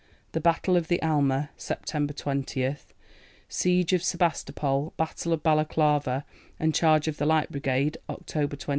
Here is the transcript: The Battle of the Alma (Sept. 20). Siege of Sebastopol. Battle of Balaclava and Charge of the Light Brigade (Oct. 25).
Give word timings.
The 0.31 0.41
Battle 0.41 0.75
of 0.77 0.87
the 0.87 0.99
Alma 1.03 1.51
(Sept. 1.59 2.15
20). 2.15 2.75
Siege 3.47 3.93
of 3.93 4.01
Sebastopol. 4.03 4.93
Battle 4.97 5.31
of 5.31 5.43
Balaclava 5.43 6.25
and 6.59 6.73
Charge 6.73 7.07
of 7.07 7.17
the 7.17 7.25
Light 7.27 7.51
Brigade 7.51 7.99
(Oct. 8.09 8.25
25). 8.25 8.69